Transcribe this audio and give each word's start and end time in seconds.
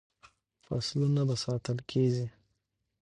فصلونه 0.63 1.21
به 1.27 1.35
ساتل 1.43 1.77
کیږي. 1.89 2.25